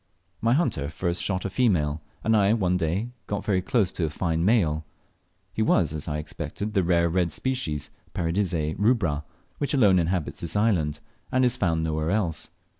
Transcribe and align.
My 0.41 0.53
hunter 0.53 0.89
first 0.89 1.21
shot 1.21 1.45
a 1.45 1.49
female, 1.51 2.01
and 2.23 2.35
I 2.35 2.53
one 2.53 2.75
day 2.75 3.09
got 3.27 3.45
very 3.45 3.61
close 3.61 3.91
to 3.91 4.05
a 4.05 4.09
fine 4.09 4.43
male. 4.43 4.83
He 5.53 5.61
was, 5.61 5.93
as 5.93 6.07
I 6.07 6.17
expected, 6.17 6.73
the 6.73 6.81
rare 6.81 7.07
red 7.07 7.31
species, 7.31 7.91
Paradisea 8.15 8.73
rubra, 8.79 9.23
which 9.59 9.75
alone 9.75 9.99
inhabits 9.99 10.41
this 10.41 10.55
island, 10.55 11.01
and 11.31 11.45
is 11.45 11.55
found 11.55 11.83
nowhere 11.83 12.09
else. 12.09 12.49